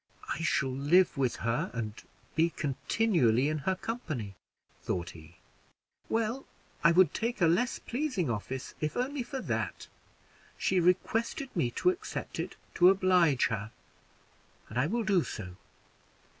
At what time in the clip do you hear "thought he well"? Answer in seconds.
4.81-6.47